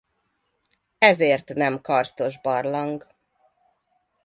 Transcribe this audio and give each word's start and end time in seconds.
Ezért 0.97 1.53
nem 1.53 1.81
karsztos 1.81 2.41
barlang. 2.41 3.07